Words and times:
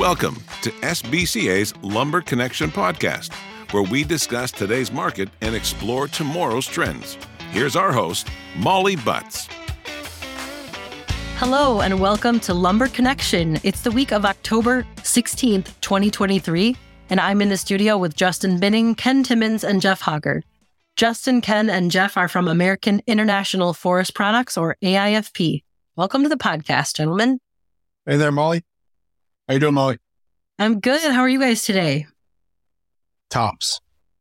Welcome 0.00 0.36
to 0.62 0.70
SBCA's 0.70 1.74
Lumber 1.82 2.22
Connection 2.22 2.70
podcast, 2.70 3.34
where 3.70 3.82
we 3.82 4.02
discuss 4.02 4.50
today's 4.50 4.90
market 4.90 5.28
and 5.42 5.54
explore 5.54 6.08
tomorrow's 6.08 6.64
trends. 6.64 7.18
Here's 7.50 7.76
our 7.76 7.92
host, 7.92 8.26
Molly 8.56 8.96
Butts. 8.96 9.46
Hello, 11.36 11.82
and 11.82 12.00
welcome 12.00 12.40
to 12.40 12.54
Lumber 12.54 12.88
Connection. 12.88 13.60
It's 13.62 13.82
the 13.82 13.90
week 13.90 14.10
of 14.10 14.24
October 14.24 14.86
16th, 15.02 15.78
2023, 15.82 16.74
and 17.10 17.20
I'm 17.20 17.42
in 17.42 17.50
the 17.50 17.58
studio 17.58 17.98
with 17.98 18.16
Justin 18.16 18.58
Binning, 18.58 18.94
Ken 18.94 19.22
Timmins, 19.22 19.64
and 19.64 19.82
Jeff 19.82 20.00
Hoggard. 20.00 20.44
Justin, 20.96 21.42
Ken, 21.42 21.68
and 21.68 21.90
Jeff 21.90 22.16
are 22.16 22.26
from 22.28 22.48
American 22.48 23.02
International 23.06 23.74
Forest 23.74 24.14
Products, 24.14 24.56
or 24.56 24.78
AIFP. 24.82 25.62
Welcome 25.94 26.22
to 26.22 26.30
the 26.30 26.36
podcast, 26.36 26.96
gentlemen. 26.96 27.38
Hey 28.06 28.16
there, 28.16 28.32
Molly. 28.32 28.62
How 29.50 29.54
you 29.54 29.58
doing, 29.58 29.74
Molly? 29.74 29.98
I'm 30.60 30.78
good. 30.78 31.10
How 31.10 31.22
are 31.22 31.28
you 31.28 31.40
guys 31.40 31.64
today? 31.64 32.06
Tops. 33.30 33.80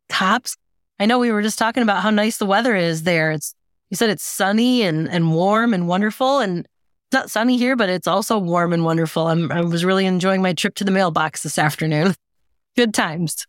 Tops. 0.10 0.58
I 1.00 1.06
know 1.06 1.20
we 1.20 1.32
were 1.32 1.44
just 1.44 1.60
talking 1.60 1.84
about 1.84 2.02
how 2.02 2.10
nice 2.10 2.38
the 2.38 2.48
weather 2.48 2.76
is 2.76 3.04
there. 3.04 3.30
It's 3.30 3.54
you 3.92 3.96
said 3.96 4.10
it's 4.10 4.24
sunny 4.24 4.82
and 4.82 5.08
and 5.08 5.32
warm 5.32 5.72
and 5.76 5.88
wonderful, 5.88 6.40
and 6.40 6.62
it's 6.62 7.14
not 7.14 7.30
sunny 7.30 7.58
here, 7.58 7.76
but 7.76 7.90
it's 7.90 8.08
also 8.08 8.40
warm 8.40 8.74
and 8.74 8.84
wonderful. 8.84 9.28
I'm, 9.28 9.52
I 9.52 9.62
was 9.62 9.86
really 9.86 10.08
enjoying 10.08 10.42
my 10.42 10.54
trip 10.54 10.74
to 10.78 10.84
the 10.84 10.90
mailbox 10.90 11.44
this 11.44 11.60
afternoon. 11.60 12.16
Good 12.76 12.96
times. 12.96 13.46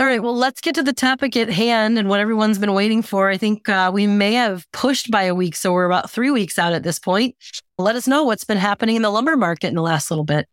All 0.00 0.06
right, 0.06 0.24
well, 0.24 0.34
let's 0.34 0.60
get 0.60 0.74
to 0.74 0.82
the 0.82 0.92
topic 0.92 1.36
at 1.36 1.48
hand 1.48 1.96
and 1.96 2.08
what 2.08 2.18
everyone's 2.18 2.58
been 2.58 2.74
waiting 2.74 3.02
for. 3.02 3.28
I 3.28 3.36
think 3.36 3.68
uh, 3.68 3.92
we 3.94 4.08
may 4.08 4.32
have 4.32 4.66
pushed 4.72 5.12
by 5.12 5.22
a 5.22 5.34
week, 5.36 5.54
so 5.54 5.72
we're 5.72 5.84
about 5.84 6.10
three 6.10 6.32
weeks 6.32 6.58
out 6.58 6.72
at 6.72 6.82
this 6.82 6.98
point. 6.98 7.36
Let 7.78 7.94
us 7.94 8.08
know 8.08 8.24
what's 8.24 8.42
been 8.42 8.58
happening 8.58 8.96
in 8.96 9.02
the 9.02 9.10
lumber 9.10 9.36
market 9.36 9.68
in 9.68 9.76
the 9.76 9.82
last 9.82 10.10
little 10.10 10.24
bit. 10.24 10.48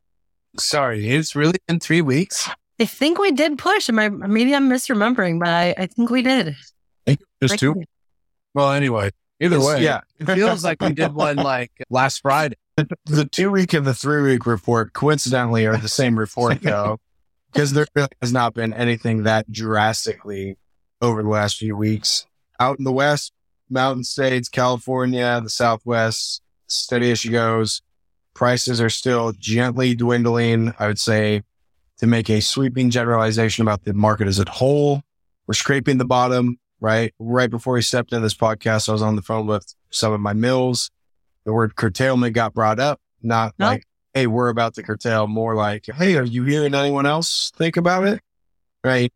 Sorry, 0.60 1.10
it's 1.10 1.36
really 1.36 1.60
been 1.68 1.80
three 1.80 2.02
weeks. 2.02 2.50
I 2.80 2.86
think 2.86 3.20
we 3.20 3.32
did 3.32 3.58
push. 3.58 3.90
Am 3.90 4.00
I, 4.00 4.10
maybe 4.10 4.54
I'm 4.54 4.70
misremembering, 4.70 5.40
but 5.40 5.50
I, 5.50 5.76
I 5.78 5.86
think 5.88 6.10
we 6.10 6.22
did. 6.22 6.56
Just 7.42 7.60
two. 7.60 7.84
Well, 8.54 8.72
anyway, 8.72 9.12
either 9.40 9.60
way, 9.60 9.84
Yeah, 9.84 10.02
it 10.20 10.26
feels 10.26 10.64
like 10.64 10.82
we 10.82 10.94
did 10.94 11.14
one 11.14 11.36
like 11.36 11.72
last 11.90 12.22
Friday. 12.22 12.56
the 13.06 13.26
two 13.26 13.52
week 13.52 13.74
and 13.74 13.86
the 13.86 13.94
three 13.94 14.22
week 14.22 14.46
report 14.46 14.94
coincidentally 14.94 15.66
are 15.66 15.78
the 15.78 15.88
same 15.88 16.18
report 16.18 16.62
though, 16.62 17.00
because 17.52 17.74
there 17.74 17.86
really 17.96 18.10
has 18.22 18.34
not 18.34 18.54
been 18.54 18.74
anything 18.74 19.24
that 19.24 19.52
drastically 19.52 20.58
over 21.02 21.22
the 21.22 21.30
last 21.30 21.58
few 21.58 21.76
weeks. 21.76 22.26
Out 22.60 22.80
in 22.80 22.84
the 22.84 22.92
West, 22.92 23.34
mountain 23.70 24.04
states, 24.04 24.50
California, 24.50 25.40
the 25.44 25.50
Southwest, 25.50 26.42
steady 26.68 27.12
as 27.12 27.20
she 27.20 27.30
goes. 27.30 27.82
Prices 28.38 28.80
are 28.80 28.90
still 28.92 29.32
gently 29.32 29.96
dwindling. 29.96 30.72
I 30.78 30.86
would 30.86 31.00
say 31.00 31.42
to 31.98 32.06
make 32.06 32.30
a 32.30 32.40
sweeping 32.40 32.92
generalization 32.92 33.64
about 33.64 33.84
the 33.84 33.96
market 33.96 34.28
as 34.28 34.38
a 34.38 34.48
whole, 34.48 35.02
we're 35.48 35.56
scraping 35.56 35.98
the 35.98 36.06
bottom, 36.06 36.60
right? 36.80 37.16
Right 37.18 37.50
before 37.50 37.74
we 37.74 37.82
stepped 37.82 38.14
into 38.14 38.22
this 38.22 38.36
podcast, 38.36 38.90
I 38.90 38.92
was 38.92 39.02
on 39.02 39.16
the 39.16 39.24
phone 39.24 39.48
with 39.48 39.74
some 39.90 40.14
of 40.14 40.20
my 40.20 40.34
mills. 40.34 40.92
The 41.46 41.52
word 41.52 41.76
curtailment 41.76 42.36
got 42.36 42.54
brought 42.54 42.80
up, 42.80 43.02
not 43.24 43.56
No. 43.58 43.66
like, 43.70 43.84
Hey, 44.14 44.28
we're 44.28 44.50
about 44.50 44.76
to 44.76 44.84
curtail 44.84 45.26
more 45.26 45.56
like, 45.56 45.88
Hey, 45.88 46.16
are 46.16 46.24
you 46.24 46.44
hearing 46.44 46.76
anyone 46.76 47.08
else 47.08 47.52
think 47.56 47.76
about 47.76 48.06
it? 48.06 48.22
Right. 48.84 49.12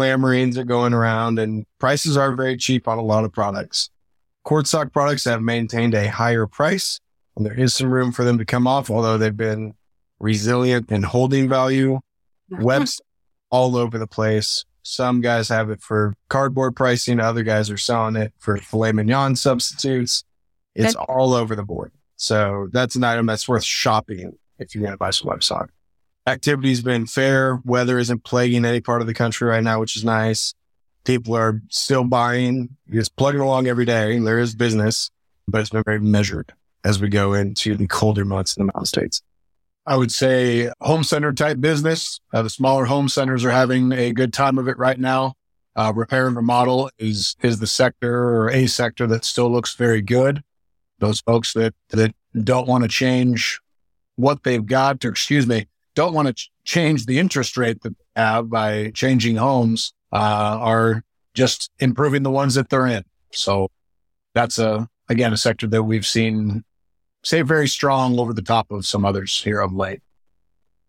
Clamorings 0.00 0.56
are 0.56 0.64
going 0.64 0.94
around 0.94 1.38
and 1.38 1.64
prices 1.78 2.16
are 2.16 2.32
very 2.34 2.56
cheap 2.56 2.88
on 2.88 2.98
a 2.98 3.02
lot 3.02 3.24
of 3.24 3.32
products. 3.32 3.90
Chord 4.44 4.66
stock 4.66 4.92
products 4.92 5.24
have 5.26 5.42
maintained 5.42 5.94
a 5.94 6.08
higher 6.08 6.46
price 6.48 6.98
and 7.38 7.46
there 7.46 7.58
is 7.58 7.72
some 7.72 7.90
room 7.90 8.10
for 8.10 8.24
them 8.24 8.36
to 8.38 8.44
come 8.44 8.66
off, 8.66 8.90
although 8.90 9.16
they've 9.16 9.36
been 9.36 9.74
resilient 10.18 10.90
in 10.90 11.04
holding 11.04 11.48
value. 11.48 12.00
Webs 12.50 13.00
all 13.50 13.76
over 13.76 13.96
the 13.96 14.08
place. 14.08 14.64
Some 14.82 15.20
guys 15.20 15.48
have 15.48 15.70
it 15.70 15.80
for 15.80 16.14
cardboard 16.28 16.74
pricing. 16.74 17.20
Other 17.20 17.44
guys 17.44 17.70
are 17.70 17.76
selling 17.76 18.16
it 18.16 18.32
for 18.38 18.56
filet 18.56 18.90
mignon 18.92 19.36
substitutes. 19.36 20.24
It's 20.74 20.94
And- 20.96 21.04
all 21.08 21.32
over 21.32 21.54
the 21.54 21.62
board. 21.62 21.92
So 22.16 22.68
that's 22.72 22.96
an 22.96 23.04
item 23.04 23.26
that's 23.26 23.48
worth 23.48 23.62
shopping 23.62 24.32
if 24.58 24.74
you're 24.74 24.82
going 24.82 24.92
to 24.94 24.98
buy 24.98 25.10
some 25.10 25.28
web 25.28 25.44
stock. 25.44 25.70
Activity's 26.26 26.82
been 26.82 27.06
fair. 27.06 27.60
Weather 27.64 27.98
isn't 27.98 28.24
plaguing 28.24 28.64
any 28.64 28.80
part 28.80 29.00
of 29.00 29.06
the 29.06 29.14
country 29.14 29.48
right 29.48 29.62
now, 29.62 29.78
which 29.78 29.96
is 29.96 30.04
nice. 30.04 30.54
People 31.04 31.36
are 31.36 31.62
still 31.70 32.02
buying. 32.02 32.70
It's 32.88 33.08
plugging 33.08 33.40
along 33.40 33.68
every 33.68 33.84
day. 33.84 34.18
There 34.18 34.40
is 34.40 34.56
business, 34.56 35.10
but 35.46 35.60
it's 35.60 35.70
been 35.70 35.84
very 35.84 36.00
measured 36.00 36.52
as 36.84 37.00
we 37.00 37.08
go 37.08 37.34
into 37.34 37.76
the 37.76 37.86
colder 37.86 38.24
months 38.24 38.56
in 38.56 38.66
the 38.66 38.72
mountain 38.72 38.86
states. 38.86 39.22
I 39.86 39.96
would 39.96 40.12
say 40.12 40.70
home 40.80 41.02
center 41.02 41.32
type 41.32 41.60
business. 41.60 42.20
Uh, 42.32 42.42
the 42.42 42.50
smaller 42.50 42.84
home 42.84 43.08
centers 43.08 43.44
are 43.44 43.50
having 43.50 43.90
a 43.92 44.12
good 44.12 44.32
time 44.32 44.58
of 44.58 44.68
it 44.68 44.76
right 44.76 44.98
now. 44.98 45.34
Uh, 45.74 45.92
repair 45.94 46.26
and 46.26 46.36
remodel 46.36 46.90
is 46.98 47.36
is 47.40 47.60
the 47.60 47.66
sector 47.66 48.28
or 48.28 48.50
a 48.50 48.66
sector 48.66 49.06
that 49.06 49.24
still 49.24 49.50
looks 49.50 49.74
very 49.74 50.02
good. 50.02 50.42
Those 50.98 51.20
folks 51.20 51.52
that 51.54 51.74
that 51.90 52.14
don't 52.42 52.68
want 52.68 52.82
to 52.84 52.88
change 52.88 53.60
what 54.16 54.42
they've 54.42 54.66
got, 54.66 55.04
or 55.04 55.08
excuse 55.08 55.46
me, 55.46 55.68
don't 55.94 56.12
want 56.12 56.28
to 56.28 56.34
ch- 56.34 56.50
change 56.64 57.06
the 57.06 57.18
interest 57.18 57.56
rate 57.56 57.80
that 57.82 57.96
they 57.96 58.20
have 58.20 58.50
by 58.50 58.90
changing 58.90 59.36
homes, 59.36 59.94
uh, 60.12 60.58
are 60.60 61.04
just 61.34 61.70
improving 61.78 62.24
the 62.24 62.30
ones 62.30 62.56
that 62.56 62.68
they're 62.68 62.86
in. 62.86 63.04
So 63.32 63.68
that's 64.34 64.58
a 64.58 64.88
again 65.08 65.32
a 65.32 65.36
sector 65.36 65.66
that 65.68 65.82
we've 65.84 66.06
seen 66.06 66.64
say 67.24 67.42
very 67.42 67.68
strong 67.68 68.18
over 68.18 68.32
the 68.32 68.42
top 68.42 68.70
of 68.70 68.86
some 68.86 69.04
others 69.04 69.40
here 69.42 69.60
of 69.60 69.72
late. 69.72 70.00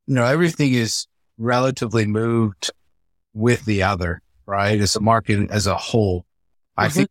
You 0.08 0.16
know, 0.16 0.26
everything 0.26 0.74
is 0.74 1.08
relatively 1.38 2.06
moved 2.06 2.72
with 3.34 3.66
the 3.66 3.84
other, 3.84 4.22
right? 4.46 4.80
As 4.80 4.96
a 4.96 5.02
market 5.02 5.50
as 5.52 5.68
a 5.68 5.76
whole. 5.76 6.26
I 6.78 6.88
Mhm. 6.88 6.92
think 6.94 7.10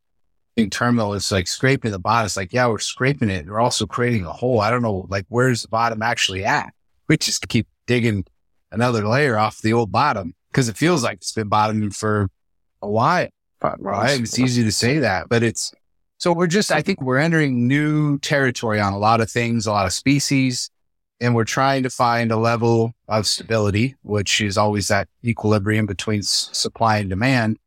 in 0.56 0.70
terminal 0.70 1.14
is 1.14 1.30
like 1.30 1.46
scraping 1.46 1.91
the 1.92 1.98
bottom. 1.98 2.26
It's 2.26 2.36
like, 2.36 2.52
yeah, 2.52 2.66
we're 2.66 2.78
scraping 2.78 3.30
it. 3.30 3.46
We're 3.46 3.60
also 3.60 3.86
creating 3.86 4.25
a 4.25 4.32
hole. 4.32 4.60
I 4.60 4.70
don't 4.70 4.82
know, 4.82 5.06
like, 5.08 5.25
where's 5.28 5.62
the 5.62 5.69
bottom 5.69 6.02
actually 6.02 6.44
at? 6.44 6.72
We 7.08 7.16
just 7.16 7.46
keep 7.48 7.66
digging 7.86 8.25
another 8.72 9.06
layer 9.06 9.38
off 9.38 9.58
the 9.62 9.72
old 9.72 9.90
bottom 9.92 10.34
because 10.50 10.69
it 10.69 10.76
feels 10.76 11.02
like 11.04 11.19
it's 11.19 11.32
been 11.32 11.48
bottoming 11.48 11.90
for 11.90 12.28
a 12.82 12.88
while. 12.88 13.28
right? 13.60 14.20
It's 14.20 14.38
easy 14.38 14.62
to 14.62 14.70
say 14.70 14.98
that, 15.00 15.28
but 15.28 15.42
it's 15.42 15.72
so 16.18 16.32
we're 16.32 16.46
just, 16.48 16.70
I 16.72 16.82
think 16.82 17.00
we're 17.00 17.18
entering 17.18 17.66
new 17.66 18.18
territory 18.18 18.80
on 18.80 18.92
a 18.92 18.98
lot 18.98 19.20
of 19.20 19.30
things, 19.30 19.66
a 19.66 19.72
lot 19.72 19.86
of 19.86 19.92
species, 19.92 20.70
and 21.20 21.34
we're 21.34 21.44
trying 21.44 21.82
to 21.84 21.90
find 21.90 22.30
a 22.30 22.36
level 22.36 22.92
of 23.08 23.26
stability, 23.26 23.94
which 24.02 24.40
is 24.40 24.58
always 24.58 24.88
that 24.88 25.08
equilibrium 25.24 25.86
between 25.86 26.20
s- 26.20 26.50
supply 26.52 26.98
and 26.98 27.08
demand 27.10 27.58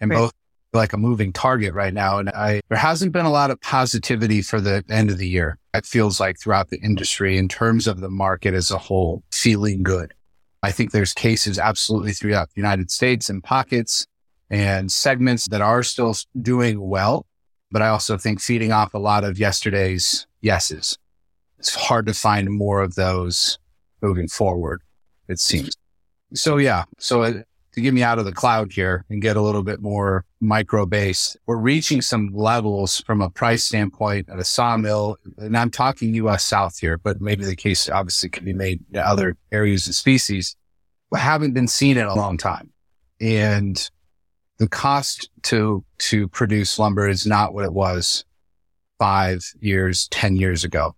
and 0.00 0.10
Right. 0.10 0.16
both 0.18 0.32
like 0.72 0.92
a 0.92 0.96
moving 0.96 1.32
target 1.32 1.72
right 1.72 1.94
now. 1.94 2.18
And 2.18 2.28
I, 2.30 2.60
there 2.68 2.78
hasn't 2.78 3.12
been 3.12 3.26
a 3.26 3.30
lot 3.30 3.50
of 3.50 3.60
positivity 3.60 4.42
for 4.42 4.60
the 4.60 4.82
end 4.90 5.08
of 5.10 5.18
the 5.18 5.28
year. 5.28 5.56
It 5.72 5.86
feels 5.86 6.18
like 6.18 6.38
throughout 6.40 6.70
the 6.70 6.80
industry 6.80 7.38
in 7.38 7.46
terms 7.48 7.86
of 7.86 8.00
the 8.00 8.10
market 8.10 8.54
as 8.54 8.70
a 8.72 8.78
whole 8.78 9.22
feeling 9.30 9.82
good. 9.84 10.12
I 10.64 10.72
think 10.72 10.90
there's 10.90 11.12
cases 11.12 11.58
absolutely 11.58 12.12
throughout 12.12 12.48
the 12.48 12.60
United 12.60 12.90
States 12.90 13.28
and 13.30 13.42
pockets 13.44 14.06
and 14.50 14.90
segments 14.90 15.46
that 15.48 15.60
are 15.60 15.82
still 15.82 16.14
doing 16.40 16.80
well. 16.80 17.26
But 17.70 17.82
I 17.82 17.88
also 17.88 18.16
think 18.16 18.40
feeding 18.40 18.72
off 18.72 18.94
a 18.94 18.98
lot 18.98 19.24
of 19.24 19.38
yesterday's 19.38 20.26
yeses. 20.40 20.98
It's 21.58 21.74
hard 21.74 22.06
to 22.06 22.14
find 22.14 22.50
more 22.50 22.82
of 22.82 22.94
those 22.94 23.58
moving 24.02 24.28
forward, 24.28 24.82
it 25.28 25.40
seems. 25.40 25.76
So 26.34 26.58
yeah. 26.58 26.84
So 26.98 27.22
uh, 27.22 27.42
to 27.72 27.80
get 27.80 27.94
me 27.94 28.02
out 28.02 28.18
of 28.18 28.24
the 28.24 28.32
cloud 28.32 28.72
here 28.72 29.04
and 29.10 29.20
get 29.20 29.36
a 29.36 29.40
little 29.40 29.62
bit 29.62 29.80
more 29.80 30.24
micro 30.40 30.86
base, 30.86 31.36
we're 31.46 31.56
reaching 31.56 32.00
some 32.02 32.30
levels 32.32 33.00
from 33.00 33.20
a 33.20 33.30
price 33.30 33.64
standpoint 33.64 34.28
at 34.28 34.38
a 34.38 34.44
sawmill. 34.44 35.16
And 35.38 35.56
I'm 35.56 35.70
talking 35.70 36.14
US 36.14 36.44
South 36.44 36.78
here, 36.78 36.98
but 36.98 37.20
maybe 37.20 37.44
the 37.44 37.56
case 37.56 37.88
obviously 37.88 38.28
could 38.28 38.44
be 38.44 38.52
made 38.52 38.84
in 38.92 39.00
other 39.00 39.36
areas 39.50 39.86
and 39.86 39.94
species. 39.94 40.54
We 41.10 41.18
haven't 41.18 41.52
been 41.52 41.68
seen 41.68 41.96
in 41.96 42.06
a 42.06 42.14
long 42.14 42.36
time. 42.36 42.72
And 43.20 43.90
the 44.58 44.68
cost 44.68 45.30
to, 45.42 45.84
to 45.98 46.28
produce 46.28 46.78
lumber 46.78 47.08
is 47.08 47.26
not 47.26 47.54
what 47.54 47.64
it 47.64 47.72
was 47.72 48.24
five 48.98 49.44
years, 49.60 50.08
10 50.08 50.36
years 50.36 50.64
ago. 50.64 50.94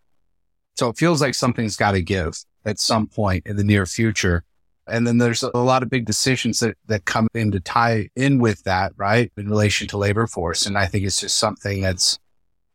So 0.76 0.88
it 0.90 0.98
feels 0.98 1.22
like 1.22 1.34
something's 1.34 1.76
got 1.76 1.92
to 1.92 2.02
give 2.02 2.36
at 2.64 2.78
some 2.78 3.06
point 3.06 3.46
in 3.46 3.56
the 3.56 3.64
near 3.64 3.86
future. 3.86 4.44
And 4.86 5.06
then 5.06 5.18
there's 5.18 5.42
a 5.42 5.56
lot 5.56 5.82
of 5.82 5.90
big 5.90 6.04
decisions 6.04 6.60
that, 6.60 6.76
that 6.86 7.06
come 7.06 7.28
in 7.34 7.50
to 7.52 7.60
tie 7.60 8.08
in 8.14 8.38
with 8.38 8.62
that, 8.64 8.92
right? 8.96 9.32
In 9.36 9.48
relation 9.48 9.88
to 9.88 9.96
labor 9.96 10.26
force. 10.26 10.66
And 10.66 10.76
I 10.76 10.86
think 10.86 11.04
it's 11.04 11.20
just 11.20 11.38
something 11.38 11.80
that's, 11.80 12.18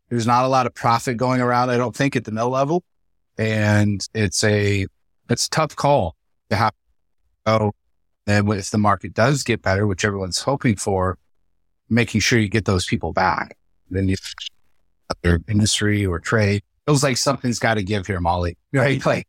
there's 0.10 0.28
not 0.28 0.44
a 0.44 0.50
lot 0.50 0.66
of 0.66 0.74
profit 0.74 1.18
going 1.18 1.39
around. 1.39 1.69
I 1.69 1.78
don't 1.78 1.95
think 1.95 2.16
at 2.16 2.25
the 2.25 2.31
mill 2.31 2.50
level. 2.50 2.83
And 3.38 4.06
it's 4.13 4.44
a, 4.44 4.88
it's 5.30 5.45
a 5.45 5.50
tough 5.50 5.75
call 5.75 6.16
to 6.50 6.56
have. 6.56 6.74
Oh, 7.45 7.72
and 8.31 8.51
if 8.54 8.72
the 8.72 8.78
market 8.78 9.13
does 9.13 9.44
get 9.44 9.62
better, 9.62 9.86
which 9.86 10.06
everyone's 10.06 10.42
hoping 10.42 10.75
for, 10.75 11.18
making 11.89 12.22
sure 12.22 12.39
you 12.39 12.50
get 12.50 12.66
those 12.66 12.86
people 12.86 13.13
back. 13.13 13.57
Then 13.89 14.07
you, 14.07 14.16
other 15.10 15.42
industry 15.48 16.06
or 16.06 16.19
trade 16.19 16.63
feels 16.86 17.04
like 17.04 17.18
something's 17.18 17.60
got 17.60 17.75
to 17.75 17.83
give 17.83 18.07
here, 18.07 18.19
Molly. 18.19 18.57
Right? 18.74 19.06
Like 19.06 19.28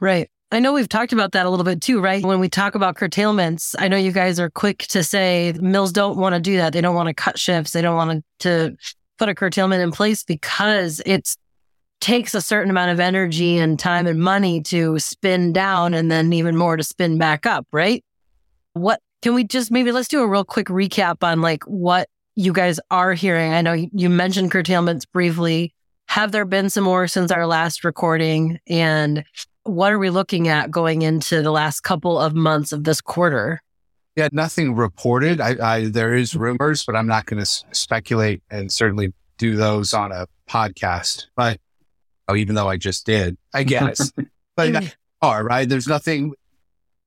Right. 0.00 0.28
I 0.50 0.60
know 0.60 0.72
we've 0.72 0.88
talked 0.88 1.12
about 1.12 1.32
that 1.32 1.44
a 1.44 1.50
little 1.50 1.64
bit 1.64 1.82
too, 1.82 2.00
right? 2.00 2.24
When 2.24 2.40
we 2.40 2.48
talk 2.48 2.74
about 2.74 2.96
curtailments, 2.96 3.74
I 3.78 3.88
know 3.88 3.98
you 3.98 4.12
guys 4.12 4.40
are 4.40 4.48
quick 4.48 4.78
to 4.88 5.04
say 5.04 5.52
mills 5.60 5.92
don't 5.92 6.16
want 6.16 6.34
to 6.34 6.40
do 6.40 6.56
that. 6.56 6.72
They 6.72 6.80
don't 6.80 6.94
want 6.94 7.08
to 7.08 7.14
cut 7.14 7.38
shifts. 7.38 7.72
They 7.72 7.82
don't 7.82 7.96
want 7.96 8.24
to 8.40 8.76
put 9.18 9.28
a 9.28 9.34
curtailment 9.34 9.82
in 9.82 9.92
place 9.92 10.24
because 10.24 11.02
it 11.04 11.36
takes 12.00 12.34
a 12.34 12.40
certain 12.40 12.70
amount 12.70 12.92
of 12.92 13.00
energy 13.00 13.58
and 13.58 13.78
time 13.78 14.06
and 14.06 14.20
money 14.20 14.62
to 14.62 14.98
spin 14.98 15.52
down 15.52 15.92
and 15.92 16.10
then 16.10 16.32
even 16.32 16.56
more 16.56 16.76
to 16.76 16.84
spin 16.84 17.18
back 17.18 17.44
up, 17.44 17.66
right? 17.72 18.02
What 18.78 19.00
can 19.22 19.34
we 19.34 19.44
just 19.44 19.70
maybe 19.70 19.92
let's 19.92 20.08
do 20.08 20.22
a 20.22 20.28
real 20.28 20.44
quick 20.44 20.68
recap 20.68 21.22
on 21.22 21.40
like 21.40 21.64
what 21.64 22.08
you 22.36 22.52
guys 22.52 22.78
are 22.90 23.14
hearing? 23.14 23.52
I 23.52 23.62
know 23.62 23.72
you 23.72 24.08
mentioned 24.08 24.50
curtailments 24.50 25.04
briefly. 25.04 25.74
Have 26.06 26.32
there 26.32 26.44
been 26.44 26.70
some 26.70 26.84
more 26.84 27.06
since 27.06 27.30
our 27.30 27.46
last 27.46 27.84
recording? 27.84 28.60
And 28.68 29.24
what 29.64 29.92
are 29.92 29.98
we 29.98 30.10
looking 30.10 30.48
at 30.48 30.70
going 30.70 31.02
into 31.02 31.42
the 31.42 31.50
last 31.50 31.80
couple 31.80 32.18
of 32.18 32.34
months 32.34 32.72
of 32.72 32.84
this 32.84 33.00
quarter? 33.00 33.60
Yeah, 34.16 34.28
nothing 34.32 34.74
reported. 34.74 35.40
I, 35.40 35.56
I 35.60 35.84
there 35.88 36.14
is 36.14 36.34
rumors, 36.34 36.84
but 36.84 36.96
I'm 36.96 37.06
not 37.06 37.26
going 37.26 37.38
to 37.38 37.42
s- 37.42 37.64
speculate 37.72 38.42
and 38.50 38.72
certainly 38.72 39.12
do 39.36 39.56
those 39.56 39.92
on 39.92 40.12
a 40.12 40.26
podcast. 40.48 41.26
But 41.36 41.60
oh, 42.26 42.36
even 42.36 42.54
though 42.54 42.68
I 42.68 42.78
just 42.78 43.04
did, 43.04 43.36
I 43.52 43.64
guess. 43.64 44.12
but 44.56 44.94
are 45.20 45.44
right. 45.44 45.68
There's 45.68 45.88
nothing. 45.88 46.34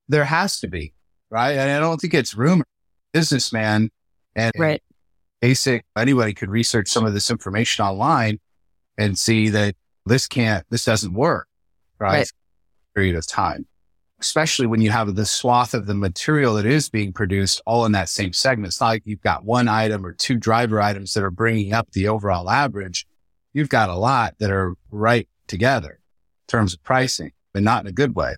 There 0.07 0.25
has 0.25 0.59
to 0.59 0.67
be 0.67 0.93
right, 1.31 1.57
and 1.57 1.71
I 1.71 1.79
don't 1.79 1.99
think 1.99 2.13
it's 2.13 2.35
rumor. 2.35 2.65
Businessman 3.13 3.89
and 4.35 4.51
right. 4.57 4.81
basic 5.41 5.85
anybody 5.97 6.33
could 6.33 6.49
research 6.49 6.87
some 6.87 7.05
of 7.05 7.13
this 7.13 7.29
information 7.29 7.83
online 7.83 8.39
and 8.97 9.17
see 9.17 9.49
that 9.49 9.75
this 10.05 10.27
can't, 10.27 10.65
this 10.69 10.85
doesn't 10.85 11.13
work, 11.13 11.47
right? 11.99 12.19
right. 12.19 12.31
Period 12.95 13.15
of 13.15 13.27
time, 13.27 13.65
especially 14.19 14.67
when 14.67 14.81
you 14.81 14.91
have 14.91 15.13
the 15.15 15.25
swath 15.25 15.73
of 15.73 15.85
the 15.85 15.93
material 15.93 16.55
that 16.55 16.65
is 16.65 16.89
being 16.89 17.13
produced 17.13 17.61
all 17.65 17.85
in 17.85 17.91
that 17.93 18.09
same 18.09 18.33
segment. 18.33 18.67
It's 18.67 18.81
not 18.81 18.87
like 18.87 19.03
you've 19.05 19.21
got 19.21 19.45
one 19.45 19.67
item 19.67 20.05
or 20.05 20.13
two 20.13 20.37
driver 20.37 20.81
items 20.81 21.13
that 21.13 21.23
are 21.23 21.31
bringing 21.31 21.73
up 21.73 21.91
the 21.91 22.07
overall 22.07 22.49
average. 22.49 23.05
You've 23.53 23.69
got 23.69 23.89
a 23.89 23.95
lot 23.95 24.35
that 24.39 24.51
are 24.51 24.75
right 24.89 25.27
together 25.47 25.91
in 25.91 26.47
terms 26.47 26.73
of 26.73 26.83
pricing, 26.83 27.31
but 27.53 27.63
not 27.63 27.83
in 27.83 27.87
a 27.87 27.93
good 27.93 28.15
way. 28.15 28.35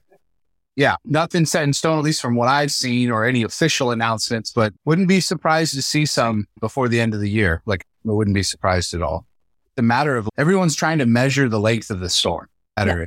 Yeah, 0.75 0.96
nothing 1.06 1.46
set 1.46 1.64
in 1.64 1.74
stone, 1.74 2.00
at 2.00 2.04
least 2.04 2.22
from 2.22 2.36
what 2.36 2.48
I've 2.48 2.72
seen 2.72 3.12
or 3.12 3.25
any 3.25 3.44
official 3.44 3.92
announcements, 3.92 4.52
but 4.52 4.74
wouldn't 4.86 5.08
be 5.08 5.20
surprised 5.20 5.75
to 5.75 5.84
see 5.84 6.06
some 6.06 6.48
before 6.60 6.88
the 6.88 7.00
end 7.00 7.14
of 7.14 7.20
the 7.20 7.30
year. 7.30 7.62
Like, 7.66 7.86
I 8.08 8.12
wouldn't 8.12 8.34
be 8.34 8.44
surprised 8.44 8.94
at 8.94 9.02
all. 9.02 9.28
The 9.75 9.84
matter 9.84 10.18
of 10.18 10.28
everyone's 10.38 10.75
trying 10.75 10.98
to 10.98 11.06
measure 11.06 11.48
the 11.48 11.60
length 11.60 11.92
of 11.92 12.00
the 12.00 12.10
storm. 12.10 12.48
Yeah. 12.78 13.06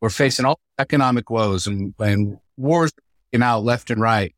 We're 0.00 0.10
facing 0.10 0.46
all 0.46 0.60
economic 0.78 1.28
woes 1.28 1.66
and, 1.66 1.92
and 1.98 2.38
wars 2.56 2.92
you 3.32 3.42
out 3.42 3.64
left 3.64 3.90
and 3.90 4.00
right. 4.00 4.34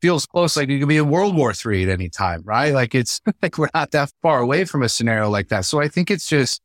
Feels 0.00 0.26
close 0.26 0.56
like 0.56 0.68
it 0.68 0.80
could 0.80 0.88
be 0.88 0.96
a 0.96 1.04
World 1.04 1.36
War 1.36 1.52
III 1.52 1.84
at 1.84 1.88
any 1.88 2.08
time, 2.08 2.42
right? 2.44 2.72
Like 2.72 2.94
it's 2.94 3.20
like 3.42 3.58
we're 3.58 3.68
not 3.74 3.92
that 3.92 4.12
far 4.20 4.40
away 4.40 4.64
from 4.64 4.82
a 4.82 4.88
scenario 4.88 5.28
like 5.28 5.48
that. 5.48 5.64
So 5.64 5.80
I 5.80 5.88
think 5.88 6.10
it's 6.10 6.28
just 6.28 6.60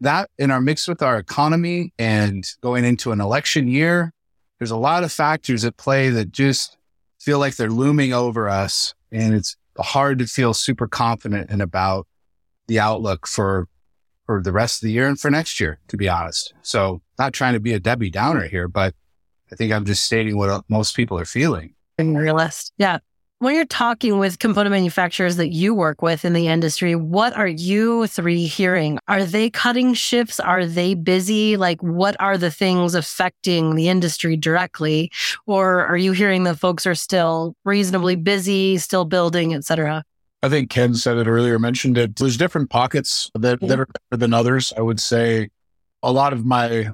that 0.00 0.30
in 0.38 0.50
our 0.50 0.60
mix 0.60 0.88
with 0.88 1.02
our 1.02 1.18
economy 1.18 1.92
and 1.98 2.44
going 2.62 2.84
into 2.84 3.12
an 3.12 3.20
election 3.20 3.68
year, 3.68 4.12
there's 4.58 4.70
a 4.70 4.76
lot 4.76 5.04
of 5.04 5.12
factors 5.12 5.64
at 5.64 5.76
play 5.76 6.10
that 6.10 6.32
just 6.32 6.76
feel 7.20 7.38
like 7.38 7.56
they're 7.56 7.70
looming 7.70 8.12
over 8.12 8.48
us. 8.48 8.94
And 9.10 9.34
it's 9.34 9.56
hard 9.78 10.18
to 10.18 10.26
feel 10.26 10.54
super 10.54 10.86
confident 10.86 11.50
and 11.50 11.62
about 11.62 12.06
the 12.66 12.80
outlook 12.80 13.26
for, 13.26 13.68
for 14.26 14.42
the 14.42 14.52
rest 14.52 14.82
of 14.82 14.86
the 14.86 14.92
year 14.92 15.08
and 15.08 15.18
for 15.18 15.30
next 15.30 15.60
year, 15.60 15.78
to 15.88 15.96
be 15.96 16.08
honest. 16.08 16.52
So 16.62 17.00
not 17.18 17.32
trying 17.32 17.54
to 17.54 17.60
be 17.60 17.72
a 17.72 17.80
Debbie 17.80 18.10
Downer 18.10 18.46
here, 18.46 18.68
but 18.68 18.94
I 19.50 19.54
think 19.54 19.72
I'm 19.72 19.84
just 19.84 20.04
stating 20.04 20.36
what 20.36 20.64
most 20.68 20.94
people 20.94 21.18
are 21.18 21.24
feeling. 21.24 21.74
realist. 22.14 22.72
Yeah 22.76 22.98
when 23.40 23.54
you're 23.54 23.66
talking 23.66 24.18
with 24.18 24.40
component 24.40 24.72
manufacturers 24.72 25.36
that 25.36 25.52
you 25.52 25.72
work 25.72 26.02
with 26.02 26.24
in 26.24 26.32
the 26.32 26.48
industry, 26.48 26.96
what 26.96 27.32
are 27.36 27.46
you 27.46 28.08
three 28.08 28.46
hearing? 28.46 28.98
Are 29.06 29.24
they 29.24 29.48
cutting 29.48 29.94
shifts? 29.94 30.40
Are 30.40 30.66
they 30.66 30.94
busy? 30.94 31.56
Like, 31.56 31.80
what 31.80 32.16
are 32.18 32.36
the 32.36 32.50
things 32.50 32.96
affecting 32.96 33.76
the 33.76 33.88
industry 33.88 34.36
directly? 34.36 35.12
Or 35.46 35.86
are 35.86 35.96
you 35.96 36.10
hearing 36.12 36.42
that 36.44 36.58
folks 36.58 36.84
are 36.84 36.96
still 36.96 37.54
reasonably 37.64 38.16
busy, 38.16 38.76
still 38.78 39.04
building, 39.04 39.54
et 39.54 39.64
cetera? 39.64 40.02
I 40.42 40.48
think 40.48 40.70
Ken 40.70 40.94
said 40.94 41.16
it 41.16 41.28
earlier, 41.28 41.60
mentioned 41.60 41.96
it. 41.96 42.16
There's 42.16 42.36
different 42.36 42.70
pockets 42.70 43.30
that, 43.34 43.60
that 43.60 43.78
are 43.78 43.86
better 43.86 44.18
than 44.18 44.34
others. 44.34 44.72
I 44.76 44.80
would 44.80 44.98
say 44.98 45.50
a 46.02 46.10
lot 46.10 46.32
of 46.32 46.44
my, 46.44 46.90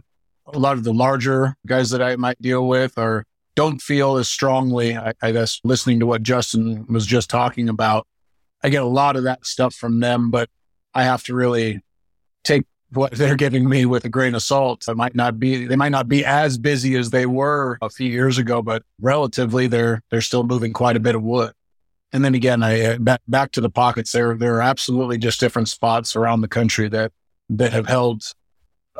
a 0.47 0.58
lot 0.58 0.76
of 0.76 0.85
the 0.85 0.93
larger 0.93 1.56
guys 1.67 1.88
that 1.90 2.02
I 2.02 2.17
might 2.17 2.40
deal 2.40 2.69
with 2.69 2.99
are 2.99 3.25
don't 3.54 3.80
feel 3.80 4.16
as 4.16 4.28
strongly. 4.28 4.96
I, 4.96 5.12
I 5.22 5.32
guess 5.32 5.60
listening 5.64 6.00
to 6.00 6.06
what 6.06 6.22
Justin 6.22 6.86
was 6.88 7.06
just 7.06 7.30
talking 7.30 7.68
about, 7.68 8.06
I 8.62 8.68
get 8.68 8.82
a 8.82 8.86
lot 8.86 9.16
of 9.16 9.24
that 9.24 9.46
stuff 9.46 9.74
from 9.74 10.00
them, 10.00 10.30
but 10.30 10.48
I 10.94 11.04
have 11.04 11.22
to 11.24 11.34
really 11.34 11.82
take 12.44 12.64
what 12.92 13.12
they're 13.12 13.36
giving 13.36 13.68
me 13.68 13.84
with 13.86 14.04
a 14.04 14.08
grain 14.08 14.34
of 14.34 14.42
salt. 14.42 14.84
I 14.88 14.92
might 14.92 15.14
not 15.14 15.38
be, 15.38 15.66
they 15.66 15.76
might 15.76 15.90
not 15.90 16.08
be 16.08 16.24
as 16.24 16.58
busy 16.58 16.96
as 16.96 17.10
they 17.10 17.26
were 17.26 17.78
a 17.82 17.90
few 17.90 18.08
years 18.08 18.38
ago, 18.38 18.62
but 18.62 18.82
relatively 19.00 19.66
they're, 19.66 20.02
they're 20.10 20.20
still 20.20 20.44
moving 20.44 20.72
quite 20.72 20.96
a 20.96 21.00
bit 21.00 21.14
of 21.14 21.22
wood. 21.22 21.52
And 22.12 22.24
then 22.24 22.34
again, 22.34 22.62
I 22.62 22.80
uh, 22.80 22.98
back, 22.98 23.20
back 23.26 23.50
to 23.52 23.60
the 23.60 23.70
pockets. 23.70 24.12
There, 24.12 24.36
there 24.36 24.54
are 24.54 24.62
absolutely 24.62 25.18
just 25.18 25.40
different 25.40 25.68
spots 25.68 26.14
around 26.14 26.42
the 26.42 26.48
country 26.48 26.88
that, 26.88 27.10
that 27.50 27.72
have 27.72 27.86
held 27.86 28.32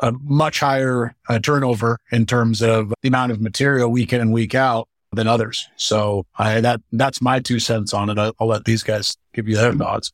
a 0.01 0.11
much 0.23 0.59
higher 0.59 1.15
uh, 1.29 1.39
turnover 1.39 1.99
in 2.11 2.25
terms 2.25 2.61
of 2.61 2.93
the 3.01 3.07
amount 3.07 3.31
of 3.31 3.41
material 3.41 3.89
week 3.89 4.13
in 4.13 4.21
and 4.21 4.33
week 4.33 4.55
out 4.55 4.87
than 5.13 5.27
others. 5.27 5.67
So 5.77 6.25
I, 6.37 6.61
that 6.61 6.81
that's 6.91 7.21
my 7.21 7.39
two 7.39 7.59
cents 7.59 7.93
on 7.93 8.09
it. 8.09 8.17
I'll, 8.17 8.33
I'll 8.39 8.47
let 8.47 8.65
these 8.65 8.83
guys 8.83 9.15
give 9.33 9.47
you 9.47 9.55
their 9.55 9.73
thoughts. 9.73 10.11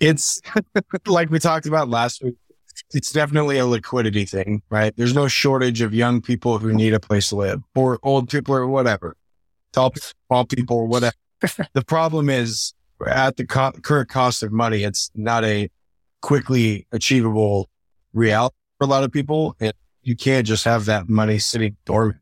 It's 0.00 0.40
like 1.06 1.30
we 1.30 1.38
talked 1.38 1.66
about 1.66 1.88
last 1.88 2.22
week. 2.22 2.36
It's 2.94 3.10
definitely 3.10 3.58
a 3.58 3.66
liquidity 3.66 4.24
thing, 4.24 4.62
right? 4.70 4.94
There's 4.96 5.14
no 5.14 5.26
shortage 5.26 5.80
of 5.80 5.92
young 5.92 6.20
people 6.20 6.58
who 6.58 6.72
need 6.72 6.94
a 6.94 7.00
place 7.00 7.30
to 7.30 7.36
live 7.36 7.60
or 7.74 7.98
old 8.04 8.30
people 8.30 8.54
or 8.54 8.68
whatever, 8.68 9.16
tall, 9.72 9.92
tall 10.30 10.44
people 10.44 10.76
or 10.76 10.86
whatever. 10.86 11.16
the 11.72 11.84
problem 11.84 12.30
is 12.30 12.74
at 13.04 13.36
the 13.36 13.44
co- 13.44 13.72
current 13.82 14.08
cost 14.08 14.44
of 14.44 14.52
money, 14.52 14.84
it's 14.84 15.10
not 15.16 15.44
a 15.44 15.70
quickly 16.22 16.86
achievable 16.92 17.68
reality 18.12 18.54
for 18.78 18.84
a 18.84 18.86
lot 18.86 19.04
of 19.04 19.12
people. 19.12 19.56
And 19.60 19.72
you 20.02 20.16
can't 20.16 20.46
just 20.46 20.64
have 20.64 20.86
that 20.86 21.08
money 21.08 21.38
sitting 21.38 21.76
dormant. 21.84 22.18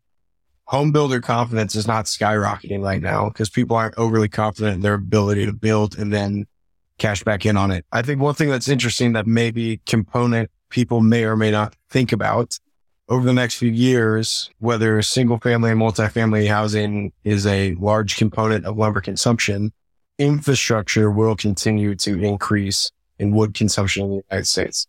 Home 0.64 0.90
builder 0.90 1.20
confidence 1.20 1.76
is 1.76 1.86
not 1.86 2.06
skyrocketing 2.06 2.82
right 2.82 3.00
now 3.00 3.28
because 3.28 3.48
people 3.48 3.76
aren't 3.76 3.96
overly 3.96 4.28
confident 4.28 4.76
in 4.76 4.80
their 4.80 4.94
ability 4.94 5.46
to 5.46 5.52
build 5.52 5.96
and 5.96 6.12
then 6.12 6.46
cash 6.98 7.22
back 7.22 7.46
in 7.46 7.56
on 7.56 7.70
it. 7.70 7.84
I 7.92 8.02
think 8.02 8.20
one 8.20 8.34
thing 8.34 8.48
that's 8.48 8.68
interesting 8.68 9.12
that 9.12 9.26
maybe 9.26 9.80
component 9.86 10.50
people 10.68 11.00
may 11.00 11.24
or 11.24 11.36
may 11.36 11.52
not 11.52 11.76
think 11.88 12.10
about 12.10 12.58
over 13.08 13.24
the 13.24 13.32
next 13.32 13.54
few 13.54 13.70
years, 13.70 14.50
whether 14.58 15.00
single 15.02 15.38
family 15.38 15.70
and 15.70 15.80
multifamily 15.80 16.48
housing 16.48 17.12
is 17.22 17.46
a 17.46 17.74
large 17.74 18.16
component 18.16 18.64
of 18.64 18.76
lumber 18.76 19.00
consumption, 19.00 19.72
infrastructure 20.18 21.10
will 21.10 21.36
continue 21.36 21.94
to 21.94 22.20
increase 22.20 22.90
in 23.18 23.32
wood 23.32 23.54
consumption 23.54 24.04
in 24.04 24.10
the 24.10 24.22
United 24.28 24.46
States. 24.46 24.86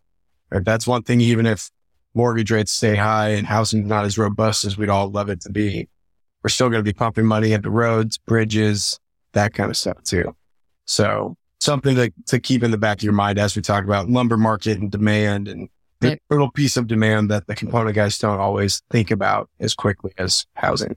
Right? 0.51 0.63
That's 0.63 0.87
one 0.87 1.03
thing, 1.03 1.21
even 1.21 1.45
if 1.45 1.69
mortgage 2.13 2.51
rates 2.51 2.71
stay 2.71 2.95
high 2.95 3.29
and 3.29 3.45
housing's 3.45 3.87
not 3.87 4.05
as 4.05 4.17
robust 4.17 4.65
as 4.65 4.77
we'd 4.77 4.89
all 4.89 5.09
love 5.09 5.29
it 5.29 5.41
to 5.41 5.51
be, 5.51 5.87
we're 6.43 6.49
still 6.49 6.69
going 6.69 6.79
to 6.79 6.83
be 6.83 6.93
pumping 6.93 7.25
money 7.25 7.53
into 7.53 7.69
roads, 7.69 8.17
bridges, 8.17 8.99
that 9.33 9.53
kind 9.53 9.69
of 9.69 9.77
stuff 9.77 10.01
too. 10.03 10.35
So 10.85 11.35
something 11.59 11.95
to, 11.95 12.11
to 12.27 12.39
keep 12.39 12.63
in 12.63 12.71
the 12.71 12.77
back 12.77 12.99
of 12.99 13.03
your 13.03 13.13
mind 13.13 13.37
as 13.37 13.55
we 13.55 13.61
talk 13.61 13.83
about 13.83 14.09
lumber 14.09 14.37
market 14.37 14.79
and 14.79 14.91
demand 14.91 15.47
and 15.47 15.69
the 15.99 16.19
little 16.29 16.51
piece 16.51 16.77
of 16.77 16.87
demand 16.87 17.31
that 17.31 17.47
the 17.47 17.55
component 17.55 17.95
guys 17.95 18.17
don't 18.17 18.39
always 18.39 18.81
think 18.91 19.09
about 19.09 19.49
as 19.59 19.73
quickly 19.73 20.13
as 20.17 20.45
housing. 20.53 20.95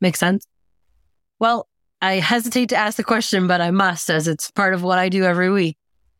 Makes 0.00 0.20
sense. 0.20 0.46
Well, 1.38 1.68
I 2.02 2.14
hesitate 2.14 2.68
to 2.68 2.76
ask 2.76 2.98
the 2.98 3.04
question, 3.04 3.46
but 3.46 3.60
I 3.60 3.70
must 3.70 4.10
as 4.10 4.28
it's 4.28 4.50
part 4.50 4.74
of 4.74 4.82
what 4.82 4.98
I 4.98 5.08
do 5.08 5.24
every 5.24 5.50
week. 5.50 5.76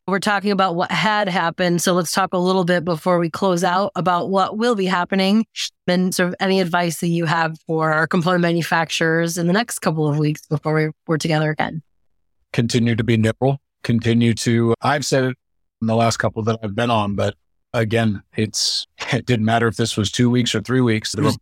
We're 0.08 0.20
talking 0.20 0.52
about 0.52 0.76
what 0.76 0.92
had 0.92 1.28
happened. 1.28 1.82
So 1.82 1.92
let's 1.92 2.12
talk 2.12 2.32
a 2.32 2.38
little 2.38 2.62
bit 2.64 2.84
before 2.84 3.18
we 3.18 3.28
close 3.28 3.64
out 3.64 3.90
about 3.96 4.30
what 4.30 4.56
will 4.56 4.76
be 4.76 4.86
happening 4.86 5.46
and 5.88 6.14
sort 6.14 6.28
of 6.28 6.36
any 6.38 6.60
advice 6.60 7.00
that 7.00 7.08
you 7.08 7.24
have 7.24 7.58
for 7.66 7.92
our 7.92 8.06
component 8.06 8.42
manufacturers 8.42 9.36
in 9.36 9.48
the 9.48 9.52
next 9.52 9.80
couple 9.80 10.06
of 10.06 10.16
weeks 10.16 10.46
before 10.46 10.74
we, 10.74 10.90
we're 11.08 11.18
together 11.18 11.50
again. 11.50 11.82
Continue 12.52 12.94
to 12.94 13.02
be 13.02 13.16
nimble. 13.16 13.58
Continue 13.82 14.32
to, 14.34 14.74
I've 14.80 15.04
said 15.04 15.24
it 15.24 15.36
in 15.80 15.88
the 15.88 15.96
last 15.96 16.18
couple 16.18 16.40
that 16.44 16.60
I've 16.62 16.76
been 16.76 16.90
on, 16.90 17.16
but 17.16 17.34
again, 17.72 18.22
it's, 18.36 18.86
it 19.12 19.26
didn't 19.26 19.44
matter 19.44 19.66
if 19.66 19.74
this 19.74 19.96
was 19.96 20.12
two 20.12 20.30
weeks 20.30 20.54
or 20.54 20.60
three 20.60 20.80
weeks, 20.80 21.12
the 21.12 21.36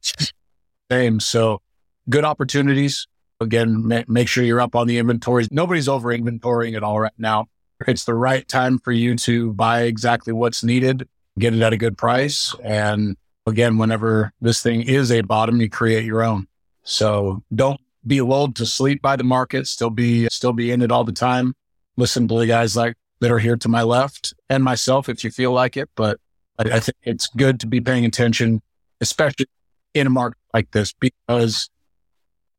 same. 0.91 1.21
So 1.21 1.61
good 2.09 2.25
opportunities. 2.25 3.07
Again, 3.41 3.87
ma- 3.87 4.05
make 4.09 4.27
sure 4.27 4.43
you're 4.43 4.63
up 4.63 4.75
on 4.75 4.87
the 4.87 4.97
inventories. 4.97 5.49
Nobody's 5.51 5.87
over 5.87 6.17
inventorying 6.17 6.77
at 6.77 6.83
all 6.83 6.99
right 6.99 7.13
now 7.19 7.49
it's 7.89 8.05
the 8.05 8.15
right 8.15 8.47
time 8.47 8.79
for 8.79 8.93
you 8.93 9.17
to 9.17 9.53
buy 9.53 9.83
exactly 9.83 10.33
what's 10.33 10.65
needed, 10.65 11.09
get 11.39 11.55
it 11.55 11.63
at 11.63 11.73
a 11.73 11.77
good 11.77 11.99
price, 11.99 12.55
and 12.63 13.17
again, 13.47 13.79
whenever 13.79 14.33
this 14.41 14.63
thing 14.63 14.83
is 14.83 15.11
a 15.11 15.21
bottom, 15.21 15.61
you 15.61 15.69
create 15.69 16.05
your 16.05 16.23
own. 16.23 16.47
So 16.83 17.43
don't 17.55 17.81
be 18.07 18.21
lulled 18.21 18.57
to 18.57 18.67
sleep 18.67 19.03
by 19.03 19.17
the 19.17 19.25
market. 19.25 19.67
Still 19.67 19.91
be, 19.91 20.29
still 20.29 20.53
be 20.53 20.71
in 20.71 20.83
it 20.83 20.93
all 20.93 21.05
the 21.05 21.13
time. 21.13 21.55
Listen 21.97 22.29
to 22.29 22.39
the 22.39 22.47
guys 22.47 22.77
like 22.77 22.95
that 23.21 23.31
are 23.31 23.39
here 23.39 23.57
to 23.57 23.69
my 23.69 23.83
left 23.83 24.35
and 24.51 24.63
myself 24.63 25.09
if 25.09 25.25
you 25.25 25.31
feel 25.31 25.53
like 25.53 25.77
it. 25.77 25.89
But 25.95 26.19
I, 26.59 26.65
I 26.77 26.81
think 26.81 26.97
it's 27.03 27.29
good 27.29 27.61
to 27.61 27.67
be 27.67 27.81
paying 27.81 28.05
attention, 28.05 28.61
especially 29.01 29.47
in 29.95 30.07
a 30.07 30.11
market 30.11 30.39
like 30.53 30.71
this 30.73 30.93
because 30.93 31.71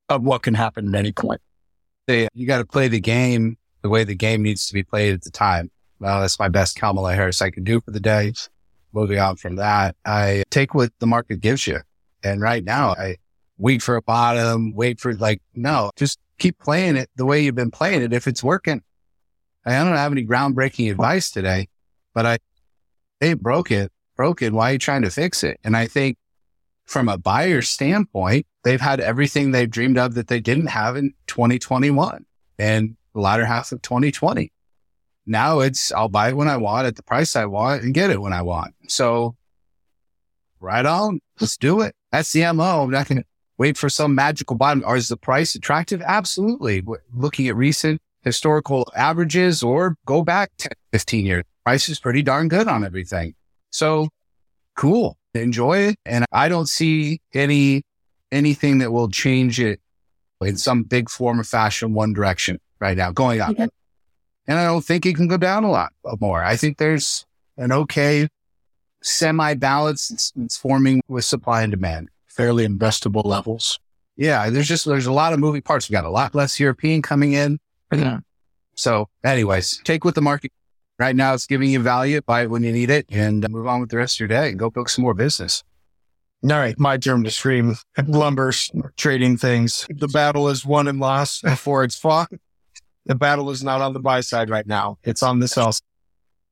of 0.10 0.24
what 0.24 0.44
can 0.44 0.54
happen 0.54 0.94
at 0.94 1.00
any 1.00 1.12
point. 1.12 1.42
You 2.08 2.46
got 2.46 2.60
to 2.60 2.66
play 2.66 2.88
the 2.88 3.00
game 3.00 3.58
the 3.86 3.90
way 3.90 4.04
the 4.04 4.16
game 4.16 4.42
needs 4.42 4.66
to 4.66 4.74
be 4.74 4.82
played 4.82 5.14
at 5.14 5.22
the 5.22 5.30
time. 5.30 5.70
Well, 6.00 6.22
that's 6.22 6.40
my 6.40 6.50
best 6.50 6.76
Kamala 6.76 7.14
Harris 7.14 7.40
I 7.40 7.52
can 7.52 7.64
do 7.64 7.80
for 7.82 7.92
the 7.92 8.00
day. 8.00 8.34
Moving 8.94 9.20
on 9.20 9.36
from 9.36 9.58
that, 9.58 9.96
I 10.04 10.44
take 10.50 10.74
what 10.74 10.92
the 10.98 11.06
market 11.06 11.40
gives 11.40 11.68
you. 11.68 11.82
And 12.24 12.42
right 12.42 12.64
now, 12.64 12.94
I 12.94 13.18
wait 13.60 13.84
for 13.84 13.96
a 13.96 14.02
bottom, 14.02 14.74
wait 14.74 15.00
for 15.00 15.14
like, 15.14 15.40
no, 15.54 15.92
just 15.98 16.18
keep 16.40 16.58
playing 16.58 16.96
it 16.96 17.12
the 17.16 17.28
way 17.28 17.44
you've 17.44 17.54
been 17.54 17.70
playing 17.70 18.02
it. 18.02 18.12
If 18.12 18.26
it's 18.26 18.44
working, 18.44 18.82
I 19.68 19.74
don't 19.84 19.96
have 19.96 20.12
any 20.12 20.26
groundbreaking 20.26 20.90
advice 20.90 21.30
today, 21.30 21.68
but 22.16 22.26
I, 22.26 22.40
they 23.20 23.36
broke 23.36 23.70
it, 23.70 23.92
broken. 24.16 24.56
Why 24.56 24.72
are 24.72 24.74
you 24.74 24.80
trying 24.80 25.04
to 25.04 25.12
fix 25.12 25.44
it? 25.44 25.60
And 25.64 25.78
I 25.78 25.86
think 25.86 26.18
from 26.88 27.08
a 27.08 27.20
buyer 27.20 27.62
standpoint, 27.62 28.48
they've 28.64 28.82
had 28.82 29.00
everything 29.00 29.52
they've 29.52 29.70
dreamed 29.70 30.00
of 30.00 30.16
that 30.16 30.28
they 30.28 30.40
didn't 30.40 30.72
have 30.72 30.96
in 30.96 31.14
2021 31.28 32.26
and 32.58 32.96
the 33.16 33.22
latter 33.22 33.46
half 33.46 33.72
of 33.72 33.82
2020. 33.82 34.52
Now 35.26 35.62
it's, 35.62 35.92
I'll 35.92 36.10
buy 36.10 36.30
it 36.30 36.38
when 36.38 36.50
I 36.50 36.58
want 36.58 36.86
at 36.86 36.98
the 36.98 37.02
price 37.02 37.36
I 37.36 37.46
want 37.46 37.82
and 37.82 37.94
get 37.94 38.12
it 38.12 38.22
when 38.22 38.34
I 38.34 38.44
want. 38.44 38.76
So 38.88 39.36
right 40.60 40.86
on, 40.86 41.20
let's 41.40 41.58
do 41.58 41.82
it. 41.82 41.96
That's 42.12 42.32
the 42.34 42.52
MO. 42.54 42.84
I'm 42.84 42.92
not 42.92 43.08
going 43.08 43.22
to 43.22 43.28
wait 43.58 43.78
for 43.78 43.90
some 43.90 44.14
magical 44.14 44.56
bottom. 44.56 44.84
Or 44.86 44.98
is 44.98 45.08
the 45.08 45.18
price 45.18 45.56
attractive? 45.56 46.02
Absolutely. 46.06 46.84
Looking 47.14 47.48
at 47.48 47.56
recent 47.56 48.02
historical 48.22 48.92
averages 48.96 49.64
or 49.64 49.96
go 50.06 50.22
back 50.22 50.52
10, 50.58 50.72
15 50.92 51.26
years, 51.26 51.44
price 51.64 51.90
is 51.90 52.00
pretty 52.00 52.22
darn 52.22 52.50
good 52.50 52.68
on 52.68 52.86
everything. 52.86 53.34
So 53.72 54.10
cool. 54.76 55.18
Enjoy 55.34 55.78
it. 55.78 55.96
And 56.06 56.26
I 56.32 56.50
don't 56.50 56.68
see 56.68 57.22
any, 57.34 57.84
anything 58.32 58.80
that 58.80 58.92
will 58.92 59.10
change 59.10 59.60
it 59.60 59.80
in 60.42 60.58
some 60.58 60.84
big 60.84 61.10
form 61.10 61.40
of 61.40 61.48
fashion, 61.48 61.94
one 61.94 62.14
direction 62.14 62.60
right 62.80 62.98
now 62.98 63.12
going 63.12 63.42
up. 63.42 63.52
Okay. 63.52 63.68
And 64.48 64.60
I 64.60 64.66
don't 64.66 64.84
think 64.84 65.06
it 65.06 65.16
can 65.16 65.28
go 65.28 65.38
down 65.38 65.64
a 65.64 65.72
lot 65.72 65.92
more. 66.20 66.44
I 66.44 66.56
think 66.56 66.78
there's 66.78 67.26
an 67.58 67.72
okay 67.72 68.28
semi 69.02 69.54
balance 69.56 70.12
it's, 70.12 70.34
it's 70.36 70.58
forming 70.58 71.02
with 71.08 71.26
supply 71.26 71.64
and 71.64 71.72
demand. 71.72 72.10
Fairly 72.28 72.68
investable 72.68 73.26
levels. 73.26 73.80
Yeah. 74.18 74.50
There's 74.50 74.68
just, 74.68 74.86
there's 74.86 75.06
a 75.06 75.12
lot 75.12 75.34
of 75.34 75.40
moving 75.40 75.62
parts. 75.62 75.90
We 75.90 75.94
got 75.94 76.06
a 76.06 76.10
lot 76.10 76.36
less 76.36 76.60
European 76.60 77.02
coming 77.02 77.34
in. 77.34 77.60
Yeah. 77.92 78.20
So 78.76 79.10
anyways, 79.24 79.82
take 79.84 80.04
what 80.04 80.16
the 80.16 80.22
market 80.22 80.52
right 81.00 81.16
now 81.16 81.34
it's 81.34 81.48
giving 81.48 81.70
you 81.70 81.80
value, 81.80 82.22
buy 82.22 82.44
it 82.44 82.50
when 82.50 82.64
you 82.64 82.72
need 82.72 82.90
it 82.90 83.06
and 83.10 83.44
uh, 83.44 83.50
move 83.50 83.68
on 83.68 83.80
with 83.80 83.90
the 83.90 83.98
rest 83.98 84.16
of 84.16 84.20
your 84.20 84.28
day 84.28 84.50
and 84.50 84.60
go 84.60 84.70
book 84.70 84.90
some 84.90 85.04
more 85.04 85.14
business. 85.14 85.64
All 86.44 86.50
right. 86.50 86.78
My 86.78 86.98
term 86.98 87.24
to 87.24 87.32
scream 87.32 87.76
lumber 88.06 88.52
trading 88.98 89.38
things. 89.38 89.88
The 89.90 90.08
battle 90.10 90.50
is 90.50 90.66
won 90.66 90.88
and 90.88 91.00
lost 91.00 91.44
before 91.44 91.84
it's 91.84 91.96
fought 91.96 92.32
the 93.06 93.16
battle 93.16 93.50
is 93.50 93.64
not 93.64 93.82
on 93.82 93.94
the 93.94 94.00
buy 94.00 94.22
side 94.22 94.50
right 94.50 94.66
now. 94.66 94.98
It's 95.04 95.24
on 95.24 95.40
the 95.40 95.48
sell 95.48 95.72
side. 95.72 95.82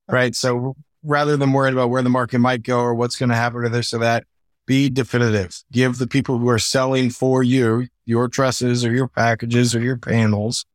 Right. 0.07 0.35
So 0.35 0.75
rather 1.03 1.37
than 1.37 1.51
worrying 1.51 1.73
about 1.73 1.89
where 1.89 2.01
the 2.01 2.09
market 2.09 2.39
might 2.39 2.63
go 2.63 2.79
or 2.79 2.93
what's 2.93 3.17
going 3.17 3.29
to 3.29 3.35
happen 3.35 3.63
or 3.63 3.69
this 3.69 3.93
or 3.93 3.99
that, 3.99 4.25
be 4.65 4.89
definitive. 4.89 5.61
Give 5.71 5.97
the 5.97 6.07
people 6.07 6.37
who 6.37 6.49
are 6.49 6.59
selling 6.59 7.09
for 7.09 7.43
you, 7.43 7.87
your 8.05 8.27
trusses 8.27 8.85
or 8.85 8.93
your 8.93 9.07
packages 9.07 9.75
or 9.75 9.81
your 9.81 9.97
panels, 9.97 10.65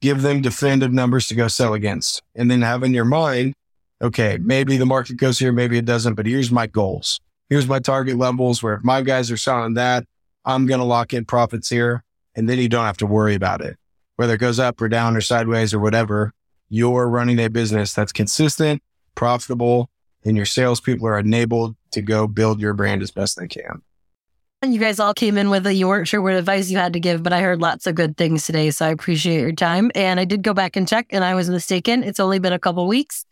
give 0.00 0.22
them 0.22 0.42
definitive 0.42 0.92
numbers 0.92 1.28
to 1.28 1.34
go 1.34 1.48
sell 1.48 1.74
against. 1.74 2.22
And 2.34 2.50
then 2.50 2.62
have 2.62 2.82
in 2.82 2.92
your 2.92 3.06
mind, 3.06 3.54
okay, 4.02 4.38
maybe 4.40 4.76
the 4.76 4.86
market 4.86 5.16
goes 5.16 5.38
here, 5.38 5.52
maybe 5.52 5.78
it 5.78 5.86
doesn't, 5.86 6.14
but 6.14 6.26
here's 6.26 6.50
my 6.50 6.66
goals. 6.66 7.20
Here's 7.48 7.66
my 7.66 7.78
target 7.78 8.16
levels 8.18 8.62
where 8.62 8.74
if 8.74 8.84
my 8.84 9.00
guys 9.00 9.30
are 9.30 9.38
selling 9.38 9.74
that, 9.74 10.04
I'm 10.44 10.66
going 10.66 10.80
to 10.80 10.84
lock 10.84 11.14
in 11.14 11.24
profits 11.24 11.70
here. 11.70 12.04
And 12.34 12.48
then 12.48 12.58
you 12.58 12.68
don't 12.68 12.84
have 12.84 12.98
to 12.98 13.06
worry 13.06 13.34
about 13.34 13.62
it 13.62 13.78
whether 14.18 14.34
it 14.34 14.38
goes 14.38 14.58
up 14.58 14.80
or 14.80 14.88
down 14.88 15.16
or 15.16 15.20
sideways 15.20 15.72
or 15.72 15.78
whatever, 15.78 16.34
you're 16.68 17.08
running 17.08 17.38
a 17.38 17.48
business 17.48 17.92
that's 17.92 18.10
consistent, 18.10 18.82
profitable, 19.14 19.90
and 20.24 20.36
your 20.36 20.44
salespeople 20.44 21.06
are 21.06 21.20
enabled 21.20 21.76
to 21.92 22.02
go 22.02 22.26
build 22.26 22.60
your 22.60 22.74
brand 22.74 23.00
as 23.00 23.12
best 23.12 23.38
they 23.38 23.46
can. 23.46 23.80
And 24.60 24.74
you 24.74 24.80
guys 24.80 24.98
all 24.98 25.14
came 25.14 25.38
in 25.38 25.50
with 25.50 25.64
a 25.68 25.72
you 25.72 25.86
weren't 25.86 26.08
sure 26.08 26.20
what 26.20 26.32
advice 26.32 26.68
you 26.68 26.78
had 26.78 26.94
to 26.94 27.00
give, 27.00 27.22
but 27.22 27.32
I 27.32 27.42
heard 27.42 27.60
lots 27.60 27.86
of 27.86 27.94
good 27.94 28.16
things 28.16 28.44
today. 28.44 28.72
So 28.72 28.86
I 28.86 28.88
appreciate 28.88 29.40
your 29.40 29.52
time. 29.52 29.92
And 29.94 30.18
I 30.18 30.24
did 30.24 30.42
go 30.42 30.52
back 30.52 30.74
and 30.74 30.88
check 30.88 31.06
and 31.10 31.22
I 31.22 31.36
was 31.36 31.48
mistaken. 31.48 32.02
It's 32.02 32.18
only 32.18 32.40
been 32.40 32.52
a 32.52 32.58
couple 32.58 32.88
weeks 32.88 33.24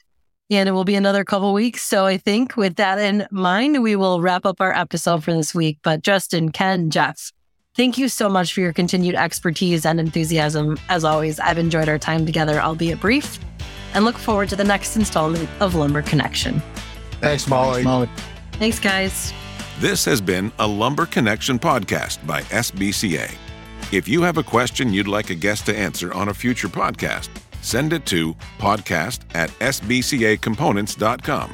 and 0.50 0.68
it 0.68 0.72
will 0.72 0.84
be 0.84 0.94
another 0.94 1.24
couple 1.24 1.52
weeks. 1.52 1.82
So 1.82 2.06
I 2.06 2.16
think 2.16 2.56
with 2.56 2.76
that 2.76 3.00
in 3.00 3.26
mind, 3.32 3.82
we 3.82 3.96
will 3.96 4.20
wrap 4.20 4.46
up 4.46 4.60
our 4.60 4.72
episode 4.72 5.24
for 5.24 5.32
this 5.32 5.52
week. 5.52 5.78
But 5.82 6.02
Justin, 6.02 6.52
Ken, 6.52 6.90
Jeff, 6.90 7.32
Thank 7.76 7.98
you 7.98 8.08
so 8.08 8.30
much 8.30 8.54
for 8.54 8.60
your 8.60 8.72
continued 8.72 9.16
expertise 9.16 9.84
and 9.84 10.00
enthusiasm. 10.00 10.78
As 10.88 11.04
always, 11.04 11.38
I've 11.38 11.58
enjoyed 11.58 11.90
our 11.90 11.98
time 11.98 12.24
together, 12.24 12.58
albeit 12.58 13.00
brief, 13.00 13.38
and 13.92 14.02
look 14.02 14.16
forward 14.16 14.48
to 14.48 14.56
the 14.56 14.64
next 14.64 14.96
installment 14.96 15.46
of 15.60 15.74
Lumber 15.74 16.00
Connection. 16.00 16.62
Thanks, 17.20 17.46
Molly. 17.46 17.82
Molly. 17.82 18.08
Thanks, 18.52 18.78
guys. 18.78 19.30
This 19.78 20.06
has 20.06 20.22
been 20.22 20.50
a 20.58 20.66
Lumber 20.66 21.04
Connection 21.04 21.58
podcast 21.58 22.26
by 22.26 22.40
SBCA. 22.44 23.30
If 23.92 24.08
you 24.08 24.22
have 24.22 24.38
a 24.38 24.42
question 24.42 24.94
you'd 24.94 25.06
like 25.06 25.28
a 25.28 25.34
guest 25.34 25.66
to 25.66 25.76
answer 25.76 26.14
on 26.14 26.30
a 26.30 26.34
future 26.34 26.68
podcast, 26.68 27.28
send 27.60 27.92
it 27.92 28.06
to 28.06 28.34
podcast 28.58 29.20
at 29.34 29.50
sbcacomponents.com. 29.58 31.50